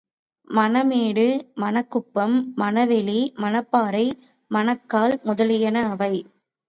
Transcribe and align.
மணமேடு, 0.47 1.25
மணக் 1.55 1.91
குப்பம், 1.91 2.53
மண 2.55 2.85
வெளி, 2.85 3.19
மணப் 3.35 3.71
பாறை, 3.71 4.05
மணக்கால் 4.51 5.15
முதலியன 5.23 5.87
அவை. 5.89 6.13